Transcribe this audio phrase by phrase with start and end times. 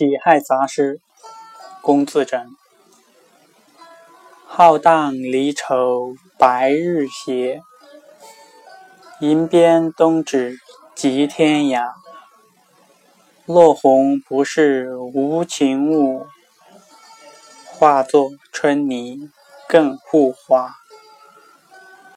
[0.00, 0.98] 己亥杂诗
[1.82, 2.56] 龚自珍
[4.46, 7.60] 浩荡离愁白日斜
[9.20, 10.56] 吟鞭东指
[10.94, 11.92] 即天涯。
[13.44, 16.24] 落红不是无情物
[17.66, 19.30] 化作春泥
[19.68, 20.76] 更护花